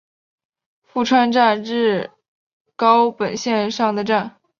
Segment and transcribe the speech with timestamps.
[0.81, 2.09] 富川站日
[2.75, 4.35] 高本线上的站。